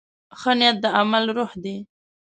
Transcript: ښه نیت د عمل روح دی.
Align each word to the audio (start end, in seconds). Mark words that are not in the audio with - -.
ښه 0.39 0.51
نیت 0.59 0.77
د 0.83 0.85
عمل 0.99 1.23
روح 1.37 1.51
دی. 1.63 1.77